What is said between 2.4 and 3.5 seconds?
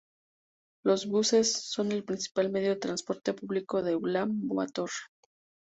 medio de transporte